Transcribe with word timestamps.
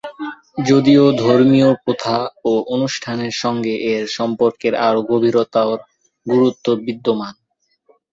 যদিও 0.69 1.03
ধর্মীয় 1.21 1.69
প্রথা 1.83 2.17
ও 2.45 2.63
অনুষ্ঠানের 2.75 3.33
সঙ্গে 3.43 3.73
এর 3.91 4.03
সম্পর্কের 4.17 4.73
আরও 4.87 5.01
গভীরতর 5.11 5.77
গুরুত্ব 6.25 6.65
বিদ্যমান। 6.85 7.33